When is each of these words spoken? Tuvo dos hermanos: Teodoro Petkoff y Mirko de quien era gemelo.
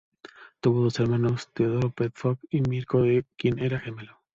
Tuvo 0.61 0.85
dos 0.85 0.99
hermanos: 0.99 1.49
Teodoro 1.53 1.91
Petkoff 1.91 2.39
y 2.49 2.61
Mirko 2.61 3.03
de 3.03 3.23
quien 3.37 3.59
era 3.59 3.79
gemelo. 3.79 4.19